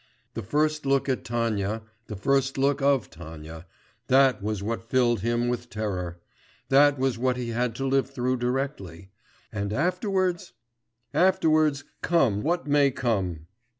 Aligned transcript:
'...The 0.33 0.41
first 0.41 0.87
look 0.87 1.07
at 1.07 1.23
Tanya, 1.23 1.83
the 2.07 2.15
first 2.15 2.57
look 2.57 2.81
of 2.81 3.11
Tanya... 3.11 3.67
that 4.07 4.41
was 4.41 4.63
what 4.63 4.81
filled 4.89 5.19
him 5.19 5.47
with 5.47 5.69
terror... 5.69 6.19
that 6.69 6.97
was 6.97 7.19
what 7.19 7.37
he 7.37 7.49
had 7.49 7.75
to 7.75 7.85
live 7.85 8.09
through 8.09 8.37
directly.... 8.37 9.11
And 9.51 9.71
afterwards? 9.71 10.53
Afterwards... 11.13 11.83
come, 12.01 12.41
what 12.41 12.65
may 12.65 12.89
come!... 12.89 13.45